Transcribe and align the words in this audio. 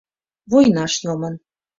—Войнаш 0.51 0.93
йомын. 1.03 1.35